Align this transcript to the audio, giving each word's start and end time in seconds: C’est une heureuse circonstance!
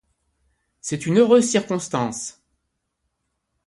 C’est 0.81 1.05
une 1.05 1.19
heureuse 1.19 1.47
circonstance! 1.51 2.41